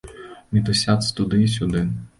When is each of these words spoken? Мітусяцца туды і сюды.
Мітусяцца 0.57 1.15
туды 1.21 1.45
і 1.47 1.55
сюды. 1.59 1.89